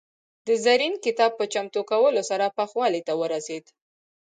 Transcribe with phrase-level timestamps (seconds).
[0.47, 3.65] د زرین کتاب په چمتو کولو سره پوخوالي ته ورسېد.